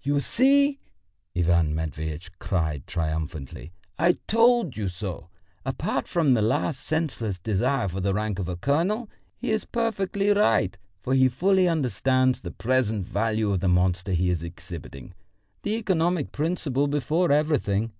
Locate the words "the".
8.00-8.14, 12.40-12.50, 13.60-13.68, 15.64-15.72